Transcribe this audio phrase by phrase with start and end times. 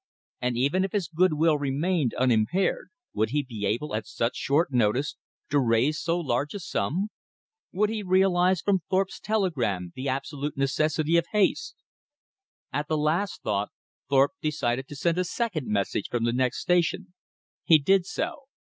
[0.41, 4.73] And even if his good will remained unimpaired, would he be able, at such short
[4.73, 5.15] notice,
[5.51, 7.09] to raise so large a sum?
[7.71, 11.75] Would he realize from Thorpe's telegram the absolute necessity of haste?
[12.73, 13.69] At the last thought,
[14.09, 17.13] Thorpe decided to send a second message from the next station.
[17.63, 18.45] He did so.